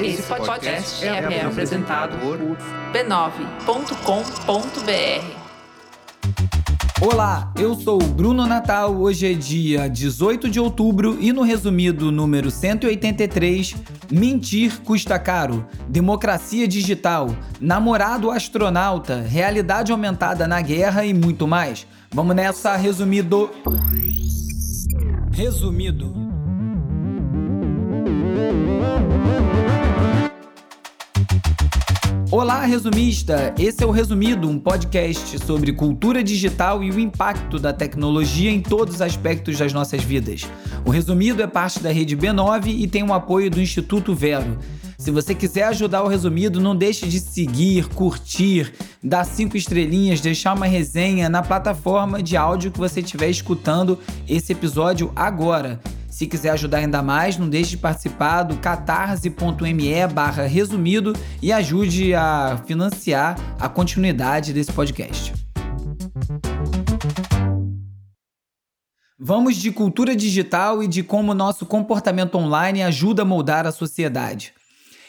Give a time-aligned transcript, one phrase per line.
[0.00, 2.38] Esse podcast é, é apresentado por
[2.92, 3.46] b9.com.br.
[7.00, 8.94] Olá, eu sou o Bruno Natal.
[8.94, 13.74] Hoje é dia 18 de outubro e no resumido número 183,
[14.10, 17.28] mentir custa caro, democracia digital,
[17.60, 21.86] namorado astronauta, realidade aumentada na guerra e muito mais.
[22.10, 23.50] Vamos nessa, resumido.
[25.32, 26.25] Resumido.
[32.30, 33.54] Olá, resumista!
[33.58, 38.60] Esse é o Resumido, um podcast sobre cultura digital e o impacto da tecnologia em
[38.60, 40.46] todos os aspectos das nossas vidas.
[40.84, 44.58] O Resumido é parte da rede B9 e tem o apoio do Instituto Vero.
[44.98, 48.72] Se você quiser ajudar o Resumido, não deixe de seguir, curtir,
[49.02, 54.52] dar cinco estrelinhas, deixar uma resenha na plataforma de áudio que você estiver escutando esse
[54.52, 55.80] episódio agora.
[56.16, 62.14] Se quiser ajudar ainda mais, não deixe de participar do catarse.me barra resumido e ajude
[62.14, 65.34] a financiar a continuidade desse podcast.
[69.18, 74.54] Vamos de cultura digital e de como nosso comportamento online ajuda a moldar a sociedade.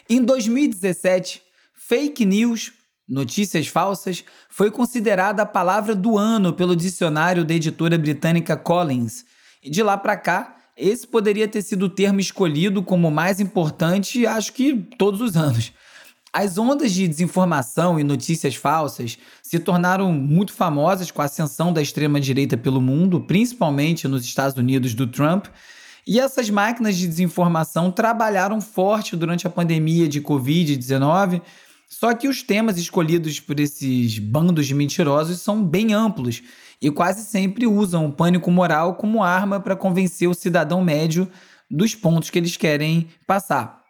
[0.09, 1.41] Em 2017,
[1.73, 2.73] fake news,
[3.07, 9.23] notícias falsas, foi considerada a palavra do ano pelo dicionário da editora britânica Collins.
[9.63, 14.27] E de lá para cá, esse poderia ter sido o termo escolhido como mais importante,
[14.27, 15.73] acho que todos os anos.
[16.31, 21.81] As ondas de desinformação e notícias falsas se tornaram muito famosas com a ascensão da
[21.81, 25.47] extrema-direita pelo mundo, principalmente nos Estados Unidos do Trump.
[26.05, 31.41] E essas máquinas de desinformação trabalharam forte durante a pandemia de Covid-19,
[31.89, 36.43] só que os temas escolhidos por esses bandos de mentirosos são bem amplos
[36.81, 41.29] e quase sempre usam o pânico moral como arma para convencer o cidadão médio
[41.69, 43.81] dos pontos que eles querem passar.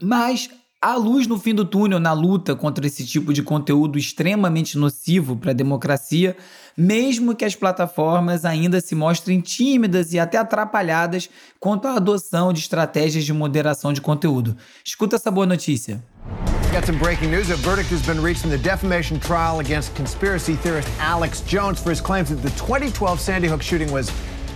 [0.00, 4.78] Mas há luz no fim do túnel na luta contra esse tipo de conteúdo extremamente
[4.78, 6.36] nocivo para a democracia,
[6.76, 11.28] mesmo que as plataformas ainda se mostrem tímidas e até atrapalhadas
[11.58, 14.56] quanto à adoção de estratégias de moderação de conteúdo.
[14.84, 16.02] Escuta essa boa notícia.
[16.70, 17.48] Got some breaking news.
[17.48, 21.88] A verdict has been reached in the defamation trial against conspiracy theorist Alex Jones for
[21.88, 24.12] his claims that the 2012 Sandy Hook shooting was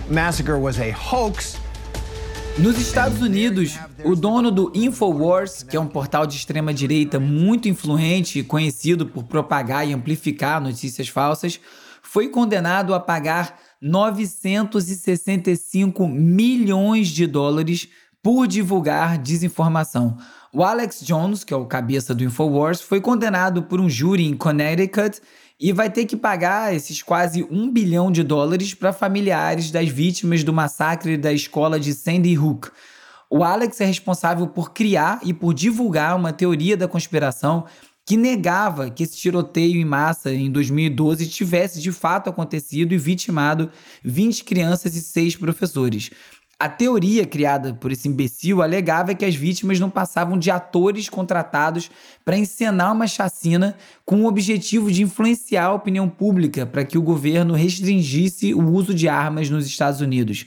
[0.09, 1.57] massacre was a hoax.
[2.59, 7.67] Nos Estados Unidos, o dono do Infowars, que é um portal de extrema direita muito
[7.67, 11.59] influente e conhecido por propagar e amplificar notícias falsas,
[12.03, 17.87] foi condenado a pagar 965 milhões de dólares
[18.21, 20.15] por divulgar desinformação.
[20.55, 24.37] O Alex Jones, que é o cabeça do Infowars, foi condenado por um júri em
[24.37, 25.19] Connecticut
[25.59, 30.43] e vai ter que pagar esses quase um bilhão de dólares para familiares das vítimas
[30.43, 32.69] do massacre da escola de Sandy Hook.
[33.31, 37.65] O Alex é responsável por criar e por divulgar uma teoria da conspiração
[38.05, 43.71] que negava que esse tiroteio em massa em 2012 tivesse de fato acontecido e vitimado
[44.03, 46.11] 20 crianças e 6 professores.
[46.63, 51.91] A teoria criada por esse imbecil alegava que as vítimas não passavam de atores contratados
[52.23, 53.75] para encenar uma chacina
[54.05, 58.93] com o objetivo de influenciar a opinião pública para que o governo restringisse o uso
[58.93, 60.45] de armas nos Estados Unidos.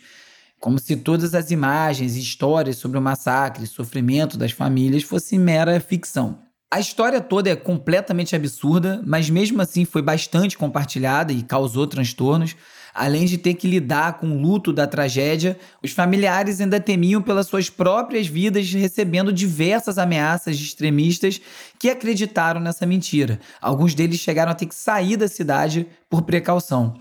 [0.59, 5.38] Como se todas as imagens e histórias sobre o massacre e sofrimento das famílias fossem
[5.38, 6.45] mera ficção.
[6.69, 12.56] A história toda é completamente absurda, mas mesmo assim foi bastante compartilhada e causou transtornos.
[12.93, 17.47] Além de ter que lidar com o luto da tragédia, os familiares ainda temiam pelas
[17.47, 21.41] suas próprias vidas, recebendo diversas ameaças de extremistas
[21.78, 23.38] que acreditaram nessa mentira.
[23.60, 26.98] Alguns deles chegaram a ter que sair da cidade por precaução.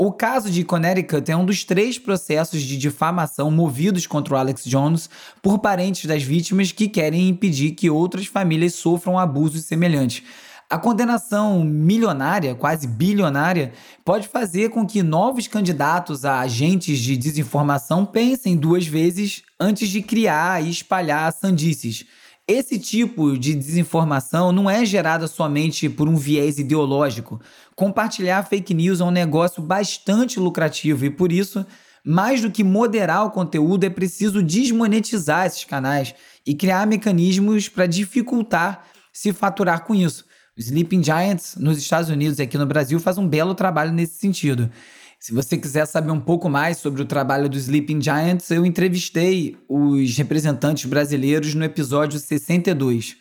[0.00, 4.62] O caso de Connecticut é um dos três processos de difamação movidos contra o Alex
[4.64, 5.10] Jones
[5.42, 10.22] por parentes das vítimas que querem impedir que outras famílias sofram abusos semelhantes.
[10.70, 13.72] A condenação milionária, quase bilionária,
[14.04, 20.00] pode fazer com que novos candidatos a agentes de desinformação pensem duas vezes antes de
[20.00, 22.04] criar e espalhar sandices.
[22.50, 27.38] Esse tipo de desinformação não é gerada somente por um viés ideológico.
[27.76, 31.66] Compartilhar fake news é um negócio bastante lucrativo e, por isso,
[32.02, 36.14] mais do que moderar o conteúdo, é preciso desmonetizar esses canais
[36.46, 40.24] e criar mecanismos para dificultar se faturar com isso.
[40.56, 44.14] O Sleeping Giants nos Estados Unidos e aqui no Brasil faz um belo trabalho nesse
[44.14, 44.70] sentido.
[45.20, 49.56] Se você quiser saber um pouco mais sobre o trabalho do Sleeping Giants, eu entrevistei
[49.68, 53.16] os representantes brasileiros no episódio 62.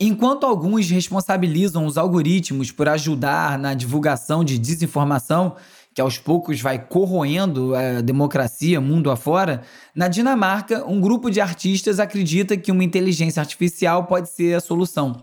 [0.00, 5.56] Enquanto alguns responsabilizam os algoritmos por ajudar na divulgação de desinformação,
[5.94, 9.60] que aos poucos vai corroendo a democracia mundo afora,
[9.94, 15.22] na Dinamarca, um grupo de artistas acredita que uma inteligência artificial pode ser a solução.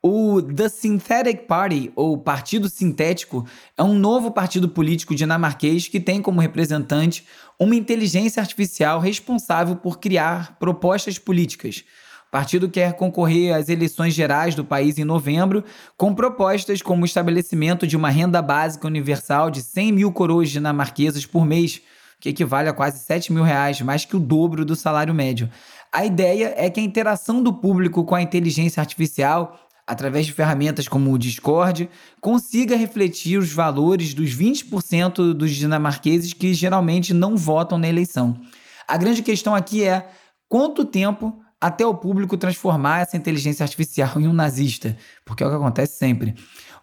[0.00, 3.44] O The Synthetic Party, ou Partido Sintético,
[3.76, 7.26] é um novo partido político dinamarquês que tem como representante
[7.58, 11.84] uma inteligência artificial responsável por criar propostas políticas.
[12.28, 15.64] O partido quer concorrer às eleições gerais do país em novembro,
[15.96, 21.26] com propostas como o estabelecimento de uma renda básica universal de 100 mil coroas dinamarquesas
[21.26, 21.82] por mês,
[22.20, 25.50] que equivale a quase 7 mil reais, mais que o dobro do salário médio.
[25.90, 30.86] A ideia é que a interação do público com a inteligência artificial através de ferramentas
[30.86, 31.88] como o Discord,
[32.20, 38.38] consiga refletir os valores dos 20% dos dinamarqueses que geralmente não votam na eleição.
[38.86, 40.10] A grande questão aqui é
[40.46, 45.50] quanto tempo até o público transformar essa inteligência artificial em um nazista, porque é o
[45.50, 46.34] que acontece sempre.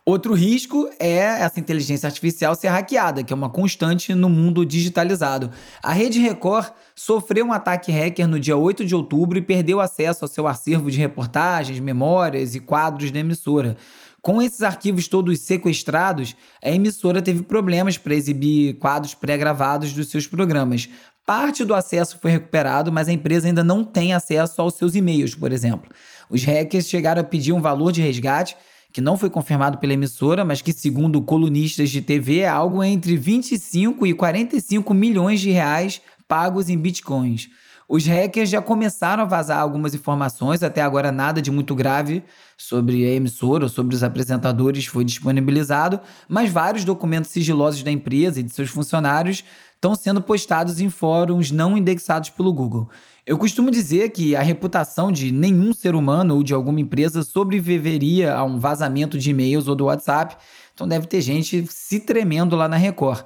[0.08, 5.50] Outro risco é essa inteligência artificial ser hackeada, que é uma constante no mundo digitalizado.
[5.82, 10.24] A Rede Record sofreu um ataque hacker no dia 8 de outubro e perdeu acesso
[10.24, 13.78] ao seu acervo de reportagens, memórias e quadros da emissora.
[14.22, 20.28] Com esses arquivos todos sequestrados, a emissora teve problemas para exibir quadros pré-gravados dos seus
[20.28, 20.88] programas.
[21.26, 25.34] Parte do acesso foi recuperado, mas a empresa ainda não tem acesso aos seus e-mails,
[25.34, 25.90] por exemplo.
[26.30, 28.56] Os hackers chegaram a pedir um valor de resgate
[28.94, 33.18] que não foi confirmado pela emissora, mas que, segundo colunistas de TV, é algo entre
[33.18, 37.50] 25 e 45 milhões de reais pagos em bitcoins.
[37.88, 42.24] Os hackers já começaram a vazar algumas informações, até agora nada de muito grave
[42.58, 48.40] sobre a emissora ou sobre os apresentadores foi disponibilizado, mas vários documentos sigilosos da empresa
[48.40, 49.44] e de seus funcionários
[49.76, 52.90] estão sendo postados em fóruns não indexados pelo Google.
[53.26, 58.34] Eu costumo dizer que a reputação de nenhum ser humano ou de alguma empresa sobreviveria
[58.36, 60.38] a um vazamento de e-mails ou do WhatsApp,
[60.74, 63.26] então deve ter gente se tremendo lá na Record.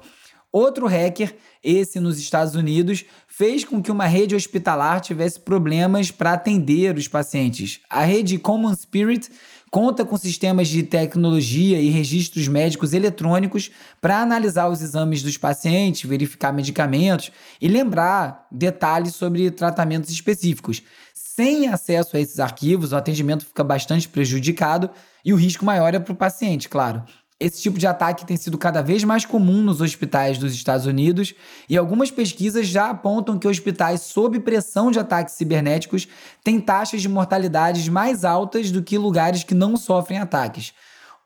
[0.52, 6.32] Outro hacker, esse nos Estados Unidos, fez com que uma rede hospitalar tivesse problemas para
[6.32, 7.80] atender os pacientes.
[7.88, 9.30] A rede Common Spirit
[9.70, 13.70] conta com sistemas de tecnologia e registros médicos eletrônicos
[14.00, 17.30] para analisar os exames dos pacientes, verificar medicamentos
[17.60, 20.82] e lembrar detalhes sobre tratamentos específicos.
[21.14, 24.90] Sem acesso a esses arquivos, o atendimento fica bastante prejudicado
[25.24, 27.04] e o risco maior é para o paciente, claro.
[27.40, 31.34] Esse tipo de ataque tem sido cada vez mais comum nos hospitais dos Estados Unidos
[31.70, 36.06] e algumas pesquisas já apontam que hospitais sob pressão de ataques cibernéticos
[36.44, 40.74] têm taxas de mortalidade mais altas do que lugares que não sofrem ataques.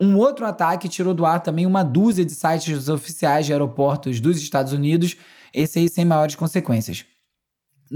[0.01, 4.39] Um outro ataque tirou do ar também uma dúzia de sites oficiais de aeroportos dos
[4.41, 5.17] Estados Unidos,
[5.53, 7.05] esse aí sem maiores consequências.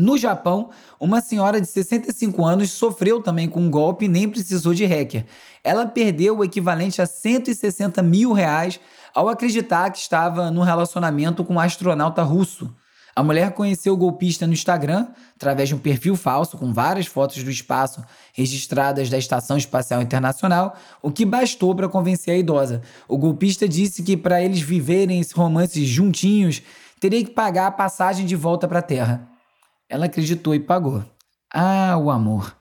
[0.00, 4.72] No Japão, uma senhora de 65 anos sofreu também com um golpe e nem precisou
[4.72, 5.26] de hacker.
[5.64, 8.78] Ela perdeu o equivalente a 160 mil reais
[9.12, 12.72] ao acreditar que estava no relacionamento com um astronauta russo.
[13.16, 17.42] A mulher conheceu o golpista no Instagram, através de um perfil falso com várias fotos
[17.42, 18.00] do espaço
[18.32, 22.82] registradas da Estação Espacial Internacional, o que bastou para convencer a idosa.
[23.08, 26.62] O golpista disse que para eles viverem esse romance juntinhos,
[27.00, 29.38] teria que pagar a passagem de volta para a Terra.
[29.88, 31.02] Ela acreditou e pagou.
[31.52, 32.56] Ah, o amor.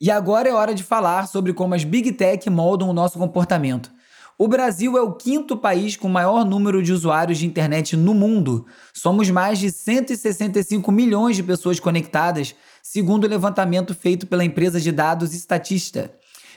[0.00, 3.92] E agora é hora de falar sobre como as Big Tech moldam o nosso comportamento.
[4.38, 8.64] O Brasil é o quinto país com maior número de usuários de internet no mundo.
[8.94, 14.90] Somos mais de 165 milhões de pessoas conectadas, segundo o levantamento feito pela empresa de
[14.90, 16.10] dados Statista.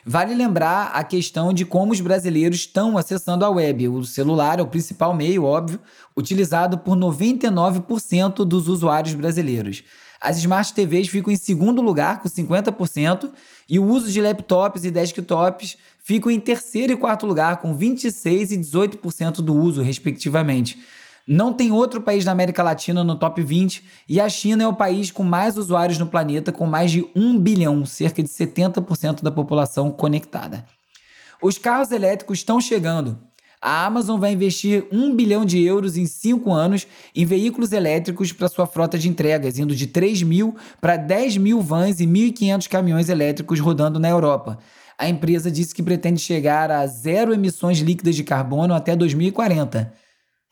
[0.06, 3.88] Vale lembrar a questão de como os brasileiros estão acessando a web.
[3.88, 5.80] O celular é o principal meio, óbvio,
[6.16, 9.84] utilizado por 99% dos usuários brasileiros.
[10.20, 13.32] As Smart TVs ficam em segundo lugar, com 50%,
[13.70, 18.52] e o uso de laptops e desktops ficam em terceiro e quarto lugar, com 26%
[18.52, 20.80] e 18% do uso, respectivamente.
[21.26, 24.74] Não tem outro país da América Latina no top 20 e a China é o
[24.74, 29.32] país com mais usuários no planeta, com mais de 1 bilhão, cerca de 70% da
[29.32, 30.66] população conectada.
[31.42, 33.18] Os carros elétricos estão chegando.
[33.62, 38.50] A Amazon vai investir 1 bilhão de euros em 5 anos em veículos elétricos para
[38.50, 43.08] sua frota de entregas, indo de 3 mil para 10 mil vans e 1.500 caminhões
[43.08, 44.60] elétricos rodando na Europa.
[44.98, 50.03] A empresa disse que pretende chegar a zero emissões líquidas de carbono até 2040.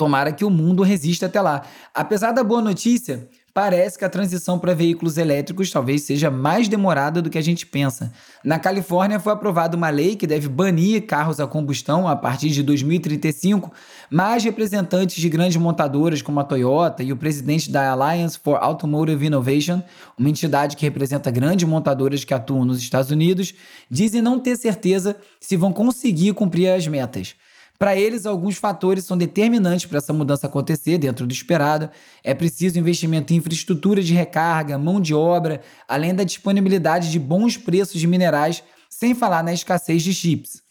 [0.01, 1.61] Tomara que o mundo resista até lá.
[1.93, 7.21] Apesar da boa notícia, parece que a transição para veículos elétricos talvez seja mais demorada
[7.21, 8.11] do que a gente pensa.
[8.43, 12.63] Na Califórnia foi aprovada uma lei que deve banir carros a combustão a partir de
[12.63, 13.71] 2035,
[14.09, 19.27] mas representantes de grandes montadoras como a Toyota e o presidente da Alliance for Automotive
[19.27, 19.83] Innovation,
[20.17, 23.53] uma entidade que representa grandes montadoras que atuam nos Estados Unidos,
[23.87, 27.35] dizem não ter certeza se vão conseguir cumprir as metas.
[27.81, 31.89] Para eles, alguns fatores são determinantes para essa mudança acontecer dentro do esperado.
[32.23, 37.57] É preciso investimento em infraestrutura de recarga, mão de obra, além da disponibilidade de bons
[37.57, 40.61] preços de minerais, sem falar na escassez de chips.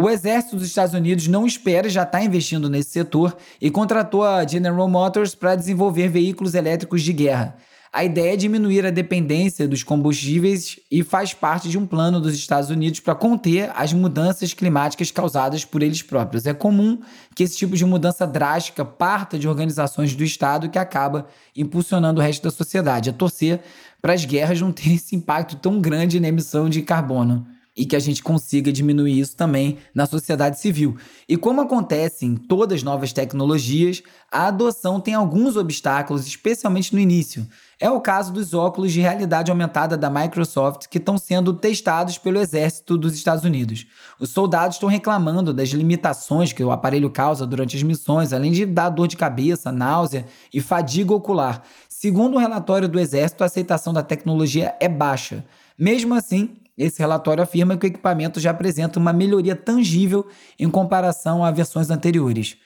[0.00, 4.22] O exército dos Estados Unidos não espera e já está investindo nesse setor e contratou
[4.22, 7.56] a General Motors para desenvolver veículos elétricos de guerra.
[7.92, 12.34] A ideia é diminuir a dependência dos combustíveis e faz parte de um plano dos
[12.34, 16.46] Estados Unidos para conter as mudanças climáticas causadas por eles próprios.
[16.46, 16.98] É comum
[17.34, 21.26] que esse tipo de mudança drástica parta de organizações do Estado que acaba
[21.56, 23.10] impulsionando o resto da sociedade.
[23.10, 23.60] A torcer
[24.02, 27.94] para as guerras não terem esse impacto tão grande na emissão de carbono e que
[27.94, 30.96] a gente consiga diminuir isso também na sociedade civil.
[31.28, 34.02] E como acontece em todas as novas tecnologias,
[34.32, 37.46] a adoção tem alguns obstáculos, especialmente no início.
[37.78, 42.38] É o caso dos óculos de realidade aumentada da Microsoft que estão sendo testados pelo
[42.38, 43.86] exército dos Estados Unidos.
[44.18, 48.64] Os soldados estão reclamando das limitações que o aparelho causa durante as missões, além de
[48.64, 51.62] dar dor de cabeça, náusea e fadiga ocular.
[51.86, 55.44] Segundo um relatório do exército, a aceitação da tecnologia é baixa.
[55.78, 60.26] Mesmo assim, esse relatório afirma que o equipamento já apresenta uma melhoria tangível
[60.58, 62.56] em comparação a versões anteriores.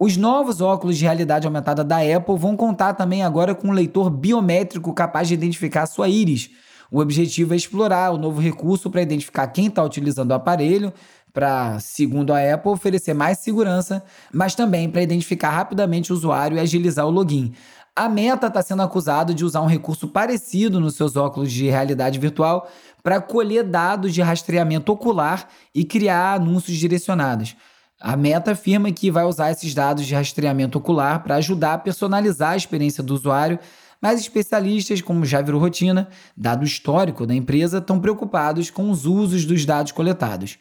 [0.00, 4.08] Os novos óculos de realidade aumentada da Apple vão contar também agora com um leitor
[4.08, 6.50] biométrico capaz de identificar sua íris.
[6.88, 10.92] O objetivo é explorar o novo recurso para identificar quem está utilizando o aparelho,
[11.32, 16.60] para, segundo a Apple, oferecer mais segurança, mas também para identificar rapidamente o usuário e
[16.60, 17.52] agilizar o login.
[17.94, 22.20] A Meta está sendo acusada de usar um recurso parecido nos seus óculos de realidade
[22.20, 22.70] virtual
[23.02, 27.56] para colher dados de rastreamento ocular e criar anúncios direcionados.
[28.00, 32.52] A Meta afirma que vai usar esses dados de rastreamento ocular para ajudar a personalizar
[32.52, 33.58] a experiência do usuário,
[34.00, 39.44] mas especialistas, como já virou rotina, dado histórico da empresa, estão preocupados com os usos
[39.44, 40.58] dos dados coletados.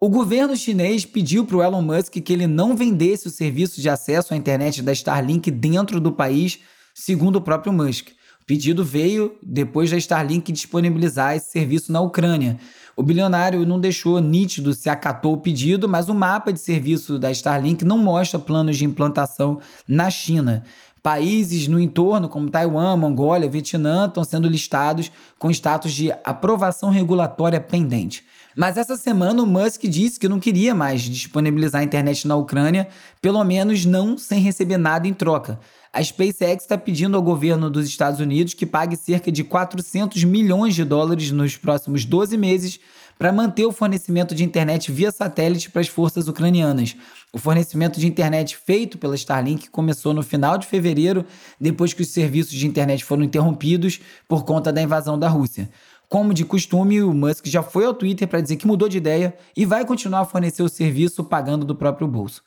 [0.00, 3.88] O governo chinês pediu para o Elon Musk que ele não vendesse o serviço de
[3.88, 6.58] acesso à internet da Starlink dentro do país,
[6.92, 8.08] segundo o próprio Musk.
[8.42, 12.58] O pedido veio depois da Starlink disponibilizar esse serviço na Ucrânia.
[12.96, 17.30] O bilionário não deixou nítido se acatou o pedido, mas o mapa de serviço da
[17.30, 20.64] Starlink não mostra planos de implantação na China.
[21.02, 27.60] Países no entorno, como Taiwan, Mongólia, Vietnã, estão sendo listados com status de aprovação regulatória
[27.60, 28.24] pendente.
[28.56, 32.88] Mas essa semana o Musk disse que não queria mais disponibilizar a internet na Ucrânia,
[33.20, 35.58] pelo menos não sem receber nada em troca.
[35.94, 40.74] A SpaceX está pedindo ao governo dos Estados Unidos que pague cerca de 400 milhões
[40.74, 42.80] de dólares nos próximos 12 meses
[43.16, 46.96] para manter o fornecimento de internet via satélite para as forças ucranianas.
[47.32, 51.24] O fornecimento de internet feito pela Starlink começou no final de fevereiro,
[51.60, 55.70] depois que os serviços de internet foram interrompidos por conta da invasão da Rússia.
[56.08, 59.32] Como de costume, o Musk já foi ao Twitter para dizer que mudou de ideia
[59.56, 62.42] e vai continuar a fornecer o serviço pagando do próprio bolso.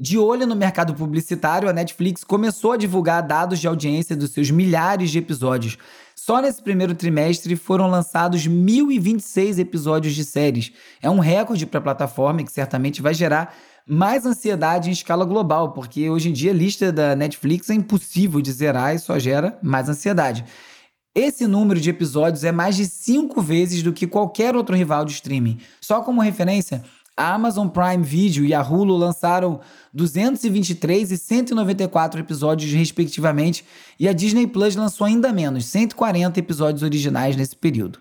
[0.00, 4.48] De olho no mercado publicitário, a Netflix começou a divulgar dados de audiência dos seus
[4.48, 5.76] milhares de episódios.
[6.14, 10.70] Só nesse primeiro trimestre foram lançados 1.026 episódios de séries.
[11.02, 13.52] É um recorde para a plataforma que certamente vai gerar
[13.88, 18.40] mais ansiedade em escala global, porque hoje em dia a lista da Netflix é impossível
[18.40, 20.44] de zerar e só gera mais ansiedade.
[21.14, 25.10] Esse número de episódios é mais de cinco vezes do que qualquer outro rival de
[25.10, 25.58] streaming.
[25.80, 26.84] Só como referência,
[27.18, 29.58] a Amazon Prime Video e a Hulu lançaram
[29.92, 33.64] 223 e 194 episódios, respectivamente,
[33.98, 38.00] e a Disney Plus lançou ainda menos, 140 episódios originais nesse período.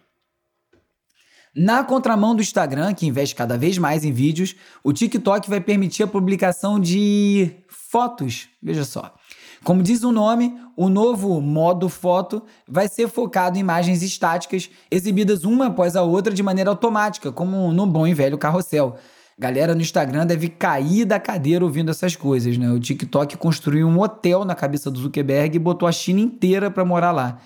[1.55, 6.03] Na contramão do Instagram, que investe cada vez mais em vídeos, o TikTok vai permitir
[6.03, 8.47] a publicação de fotos.
[8.61, 9.15] Veja só.
[9.63, 15.43] Como diz o nome, o novo modo foto vai ser focado em imagens estáticas, exibidas
[15.43, 18.97] uma após a outra de maneira automática, como no bom e velho carrossel.
[19.39, 22.71] Galera no Instagram deve cair da cadeira ouvindo essas coisas, né?
[22.71, 26.83] O TikTok construiu um hotel na cabeça do Zuckerberg e botou a China inteira para
[26.83, 27.37] morar lá.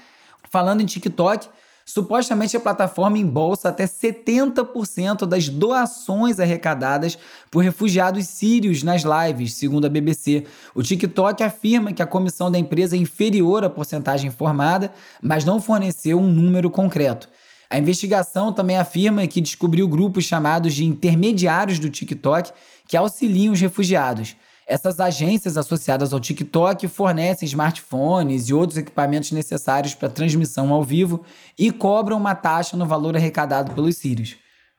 [0.50, 1.50] Falando em TikTok,
[1.94, 7.18] Supostamente a plataforma embolsa até 70% das doações arrecadadas
[7.52, 10.46] por refugiados sírios nas lives, segundo a BBC.
[10.74, 15.60] O TikTok afirma que a comissão da empresa é inferior à porcentagem informada, mas não
[15.60, 17.28] forneceu um número concreto.
[17.70, 22.54] A investigação também afirma que descobriu grupos chamados de intermediários do TikTok
[22.88, 24.38] que auxiliam os refugiados.
[24.72, 31.26] Essas agências associadas ao TikTok fornecem smartphones e outros equipamentos necessários para transmissão ao vivo
[31.60, 34.38] e cobram uma taxa no valor arrecadado pelos sírios.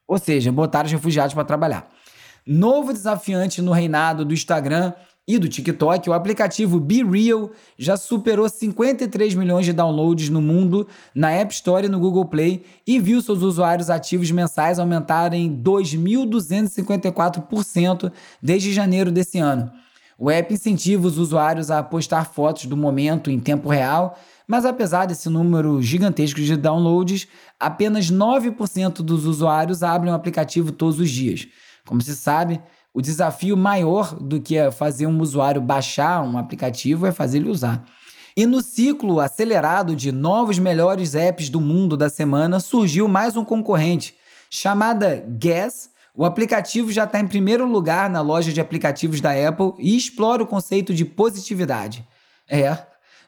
[0.09, 1.91] Ou seja, botaram os refugiados para trabalhar.
[2.47, 4.95] Novo desafiante no reinado do Instagram
[5.27, 10.89] e do TikTok, o aplicativo Be Real já superou 53 milhões de downloads no mundo
[11.15, 18.11] na App Store e no Google Play e viu seus usuários ativos mensais aumentarem 2.254%
[18.43, 19.71] desde janeiro desse ano.
[20.19, 25.07] O app incentiva os usuários a postar fotos do momento em tempo real, mas apesar
[25.07, 31.47] desse número gigantesco de downloads, apenas 9% dos usuários abrem o aplicativo todos os dias.
[31.87, 32.61] Como se sabe,
[32.95, 37.85] o desafio maior do que fazer um usuário baixar um aplicativo é fazer ele usar.
[38.37, 43.45] E no ciclo acelerado de novos melhores apps do mundo da semana, surgiu mais um
[43.45, 44.15] concorrente.
[44.51, 49.73] Chamada Guess, o aplicativo já está em primeiro lugar na loja de aplicativos da Apple
[49.79, 52.07] e explora o conceito de positividade.
[52.49, 52.77] É,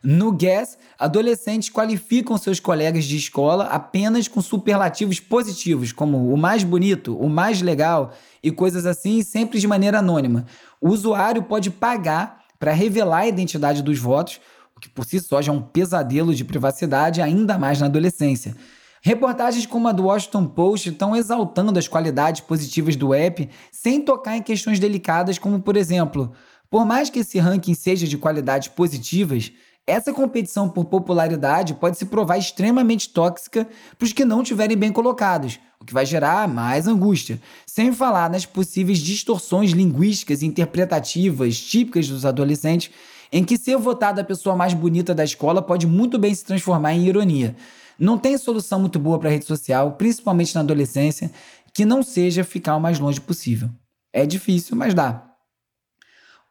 [0.05, 6.63] no Guess, adolescentes qualificam seus colegas de escola apenas com superlativos positivos, como o mais
[6.63, 10.45] bonito, o mais legal e coisas assim, sempre de maneira anônima.
[10.79, 14.41] O usuário pode pagar para revelar a identidade dos votos,
[14.77, 18.55] o que por si só já é um pesadelo de privacidade, ainda mais na adolescência.
[19.01, 24.37] Reportagens como a do Washington Post estão exaltando as qualidades positivas do app sem tocar
[24.37, 26.33] em questões delicadas, como, por exemplo,
[26.71, 29.53] por mais que esse ranking seja de qualidades positivas,
[29.87, 34.91] essa competição por popularidade pode se provar extremamente tóxica para os que não estiverem bem
[34.91, 41.61] colocados, o que vai gerar mais angústia, sem falar nas possíveis distorções linguísticas e interpretativas
[41.61, 42.91] típicas dos adolescentes,
[43.31, 46.95] em que ser votada a pessoa mais bonita da escola pode muito bem se transformar
[46.95, 47.55] em ironia.
[47.99, 51.31] Não tem solução muito boa para a rede social, principalmente na adolescência,
[51.75, 53.69] que não seja ficar o mais longe possível.
[54.13, 55.34] É difícil, mas dá.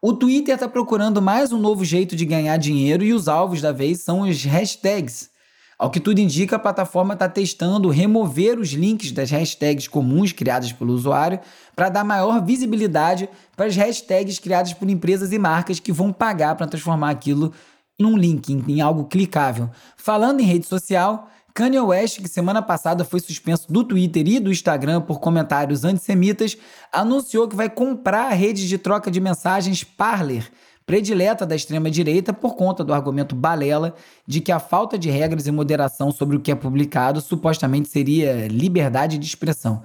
[0.06, 3.72] O Twitter está procurando mais um novo jeito de ganhar dinheiro e os alvos da
[3.72, 5.30] vez são os hashtags.
[5.78, 10.70] Ao que tudo indica, a plataforma está testando remover os links das hashtags comuns criadas
[10.72, 11.40] pelo usuário
[11.74, 16.54] para dar maior visibilidade para as hashtags criadas por empresas e marcas que vão pagar
[16.54, 17.50] para transformar aquilo
[17.98, 19.70] num link, em algo clicável.
[19.96, 24.50] Falando em rede social, Kanye West, que semana passada foi suspenso do Twitter e do
[24.50, 26.58] Instagram por comentários antissemitas,
[26.92, 30.50] anunciou que vai comprar a rede de troca de mensagens Parler,
[30.84, 33.94] predileta da extrema-direita por conta do argumento balela
[34.26, 38.48] de que a falta de regras e moderação sobre o que é publicado supostamente seria
[38.48, 39.84] liberdade de expressão.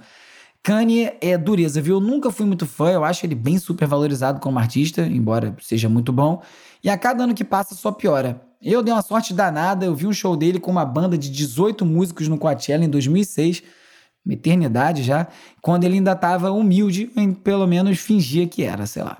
[0.64, 1.98] Kanye é dureza, viu?
[1.98, 6.12] Eu nunca fui muito fã, eu acho ele bem supervalorizado como artista, embora seja muito
[6.12, 6.42] bom,
[6.82, 8.49] e a cada ano que passa só piora.
[8.62, 11.86] Eu dei uma sorte danada, eu vi um show dele com uma banda de 18
[11.86, 13.62] músicos no Coachella em 2006,
[14.24, 15.26] uma eternidade já,
[15.62, 17.10] quando ele ainda estava humilde,
[17.42, 19.16] pelo menos fingia que era, sei lá.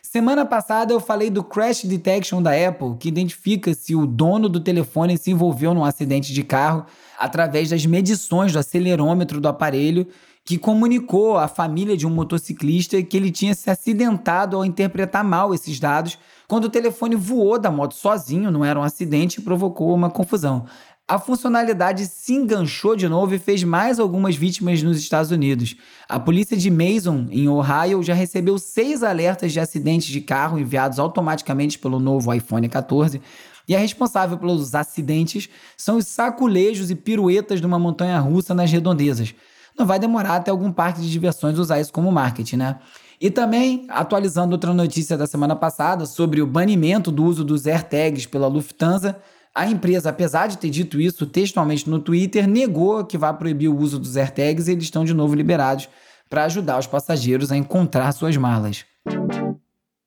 [0.00, 4.60] Semana passada eu falei do Crash Detection da Apple, que identifica se o dono do
[4.60, 6.86] telefone se envolveu num acidente de carro
[7.18, 10.06] através das medições do acelerômetro do aparelho,
[10.44, 15.52] que comunicou à família de um motociclista que ele tinha se acidentado ao interpretar mal
[15.52, 16.16] esses dados
[16.48, 20.64] quando o telefone voou da moto sozinho, não era um acidente e provocou uma confusão.
[21.06, 25.76] A funcionalidade se enganchou de novo e fez mais algumas vítimas nos Estados Unidos.
[26.08, 30.98] A polícia de Mason, em Ohio, já recebeu seis alertas de acidentes de carro enviados
[30.98, 33.20] automaticamente pelo novo iPhone 14.
[33.68, 38.72] E a responsável pelos acidentes são os saculejos e piruetas de uma montanha russa nas
[38.72, 39.34] redondezas.
[39.78, 42.78] Não vai demorar até algum parque de diversões usar isso como marketing, né?
[43.20, 48.26] E também, atualizando outra notícia da semana passada sobre o banimento do uso dos AirTags
[48.26, 49.16] pela Lufthansa,
[49.54, 53.76] a empresa, apesar de ter dito isso textualmente no Twitter, negou que vai proibir o
[53.76, 55.88] uso dos AirTags e eles estão de novo liberados
[56.30, 58.84] para ajudar os passageiros a encontrar suas malas.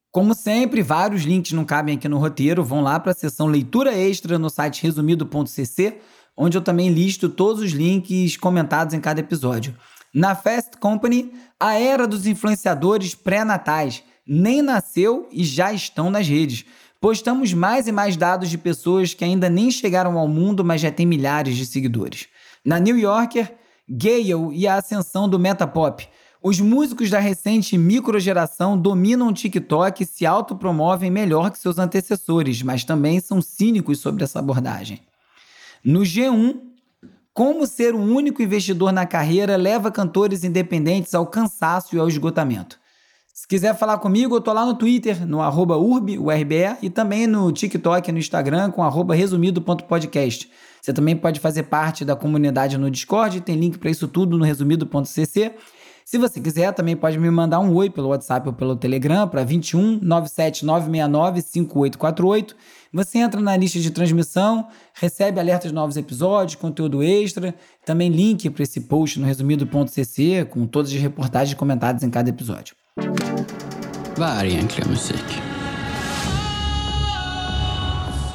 [0.09, 3.93] Como sempre, vários links não cabem aqui no roteiro, vão lá para a seção leitura
[3.93, 5.97] extra no site resumido.cc,
[6.35, 9.75] onde eu também listo todos os links comentados em cada episódio.
[10.13, 16.65] Na Fast Company, a era dos influenciadores pré-natais nem nasceu e já estão nas redes.
[16.99, 20.91] Postamos mais e mais dados de pessoas que ainda nem chegaram ao mundo, mas já
[20.91, 22.27] têm milhares de seguidores.
[22.63, 23.55] Na New Yorker,
[23.89, 26.07] Gale e a ascensão do Metapop.
[26.43, 32.61] Os músicos da recente microgeração dominam o TikTok e se autopromovem melhor que seus antecessores,
[32.63, 35.01] mas também são cínicos sobre essa abordagem.
[35.83, 36.70] No G1,
[37.33, 42.79] como ser o único investidor na carreira leva cantores independentes ao cansaço e ao esgotamento.
[43.33, 47.25] Se quiser falar comigo, eu tô lá no Twitter, no arroba urbe, URBE, e também
[47.25, 50.51] no TikTok e no Instagram com arroba resumido.podcast.
[50.81, 54.43] Você também pode fazer parte da comunidade no Discord, tem link para isso tudo no
[54.43, 55.53] resumido.cc.
[56.03, 59.43] Se você quiser, também pode me mandar um oi pelo WhatsApp ou pelo Telegram para
[59.43, 62.55] 21 97 969 5848.
[62.93, 68.49] Você entra na lista de transmissão, recebe alertas de novos episódios, conteúdo extra, também link
[68.49, 72.75] para esse post no resumido.cc com todas as reportagens comentadas em cada episódio.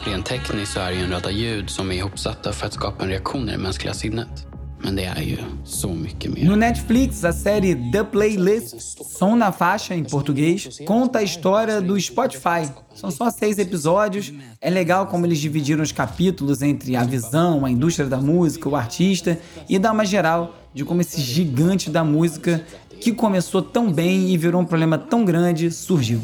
[0.07, 3.49] Rent tekniskt så är det en ljud som är ihopsatta för att skapa en reaktion
[3.49, 4.56] i det mänskliga sinnet.
[4.87, 6.45] Men det är ju så mycket mer.
[6.45, 8.81] No Netflix, a série The Playlist,
[9.19, 12.71] Som na Faixa em português, conta a história do Spotify.
[12.95, 14.33] São só seis episódios.
[14.61, 18.77] É legal como eles dividiram os capítulos entre a visão, a indústria da música, o
[18.77, 19.37] artista
[19.69, 22.65] e dá uma geral de como esse gigante da música,
[23.01, 26.21] que começou tão bem e virou um problema tão grande, surgiu.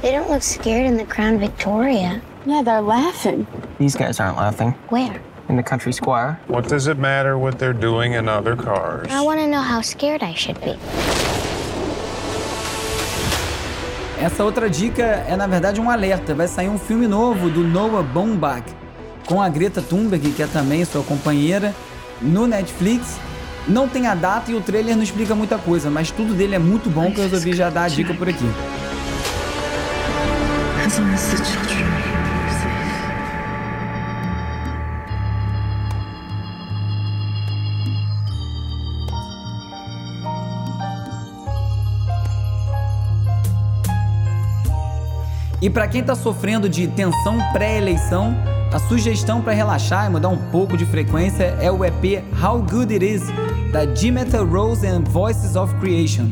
[0.00, 2.22] They don't look scared in the Crown Victoria.
[2.46, 3.46] Yeah, they're laughing.
[3.78, 4.74] These guys aren't laughing.
[4.90, 5.18] Where?
[5.48, 6.38] In the country square.
[6.46, 9.08] What does it matter what they're doing in other cars?
[9.10, 10.76] I want to know how scared I should be.
[14.20, 16.34] Essa outra dica é, na verdade, um alerta.
[16.34, 18.64] Vai sair um filme novo do Noah Baumbach
[19.26, 21.74] com a Greta Thunberg, que é também sua companheira,
[22.20, 23.18] no Netflix.
[23.66, 26.58] Não tem a data e o trailer não explica muita coisa, mas tudo dele é
[26.58, 28.50] muito bom que eu resolvi já dar a dica por aqui.
[30.86, 31.73] As long as the children
[45.64, 48.36] E para quem está sofrendo de tensão pré-eleição,
[48.70, 52.92] a sugestão para relaxar e mudar um pouco de frequência é o EP How Good
[52.92, 53.22] It Is,
[53.72, 56.28] da Dimeta Rose and Voices of Creation.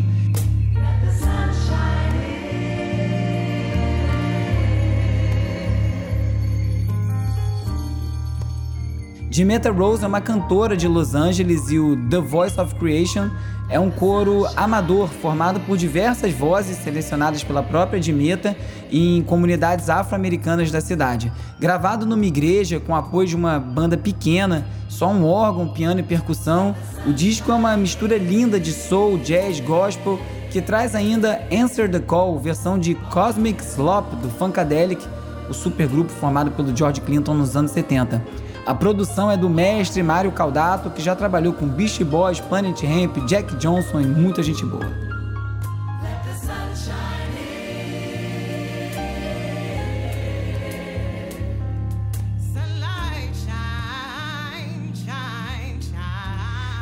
[9.32, 13.30] Dimeta Rose é uma cantora de Los Angeles e o The Voice of Creation
[13.70, 18.54] é um coro amador formado por diversas vozes selecionadas pela própria Dimeta
[18.90, 21.32] em comunidades afro-americanas da cidade.
[21.58, 26.76] Gravado numa igreja com apoio de uma banda pequena, só um órgão, piano e percussão,
[27.06, 32.00] o disco é uma mistura linda de soul, jazz, gospel que traz ainda Answer the
[32.00, 35.02] Call, versão de Cosmic Slop do Funkadelic,
[35.48, 38.20] o supergrupo formado pelo George Clinton nos anos 70.
[38.64, 43.18] A produção é do mestre Mário Caldato, que já trabalhou com Beastie Boys, Planet Ramp,
[43.26, 44.86] Jack Johnson e muita gente boa.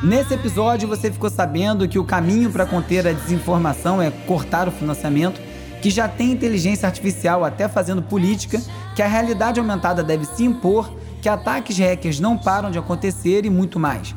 [0.02, 4.70] Nesse episódio você ficou sabendo que o caminho para conter a desinformação é cortar o
[4.70, 5.40] financiamento,
[5.80, 8.60] que já tem inteligência artificial até fazendo política,
[8.94, 10.90] que a realidade aumentada deve se impor,
[11.20, 14.14] que ataques hackers não param de acontecer e muito mais.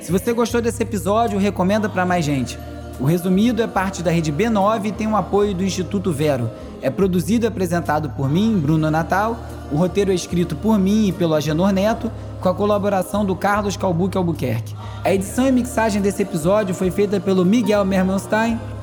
[0.00, 2.58] Se você gostou desse episódio, recomenda para mais gente.
[2.98, 6.50] O Resumido é parte da rede B9 e tem o apoio do Instituto Vero.
[6.80, 9.36] É produzido e apresentado por mim, Bruno Natal.
[9.70, 12.10] O roteiro é escrito por mim e pelo Agenor Neto,
[12.40, 14.74] com a colaboração do Carlos Calbuque Albuquerque.
[15.04, 18.58] A edição e mixagem desse episódio foi feita pelo Miguel Mermelstein.